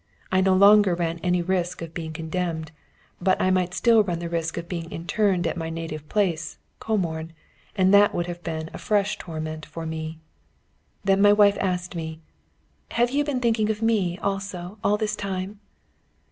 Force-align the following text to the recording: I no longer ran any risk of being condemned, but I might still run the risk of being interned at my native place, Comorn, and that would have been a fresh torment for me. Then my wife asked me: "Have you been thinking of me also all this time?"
I 0.31 0.41
no 0.41 0.55
longer 0.55 0.95
ran 0.95 1.19
any 1.19 1.43
risk 1.43 1.83
of 1.83 1.93
being 1.93 2.11
condemned, 2.11 2.71
but 3.21 3.39
I 3.39 3.51
might 3.51 3.75
still 3.75 4.01
run 4.01 4.17
the 4.17 4.29
risk 4.31 4.57
of 4.57 4.67
being 4.67 4.89
interned 4.89 5.45
at 5.45 5.55
my 5.55 5.69
native 5.69 6.09
place, 6.09 6.57
Comorn, 6.79 7.33
and 7.75 7.93
that 7.93 8.11
would 8.15 8.25
have 8.25 8.41
been 8.41 8.71
a 8.73 8.79
fresh 8.79 9.19
torment 9.19 9.63
for 9.63 9.85
me. 9.85 10.17
Then 11.03 11.21
my 11.21 11.33
wife 11.33 11.55
asked 11.59 11.93
me: 11.95 12.19
"Have 12.93 13.11
you 13.11 13.23
been 13.23 13.39
thinking 13.41 13.69
of 13.69 13.83
me 13.83 14.17
also 14.23 14.79
all 14.83 14.97
this 14.97 15.15
time?" 15.15 15.59